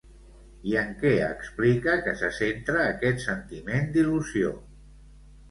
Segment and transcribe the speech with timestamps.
[0.69, 4.57] I en què explica que se centra aquest sentiment d'il·lusió?